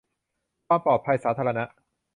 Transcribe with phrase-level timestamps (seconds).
[0.67, 1.63] ความปลอดภัยสาธารณะ